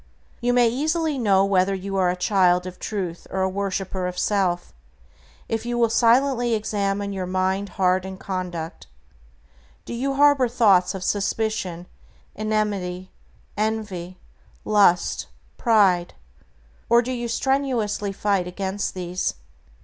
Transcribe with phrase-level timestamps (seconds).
[0.39, 4.17] You may easily know whether you are a child of Truth or a worshiper of
[4.17, 4.73] self,
[5.47, 8.87] if you will silently examine your mind, heart, and conduct.
[9.85, 11.85] Do you harbor thoughts of suspicion,
[12.35, 13.11] enmity,
[13.55, 14.17] envy,
[14.65, 15.27] lust,
[15.59, 16.15] pride,
[16.89, 19.35] or do you strenuously fight against these?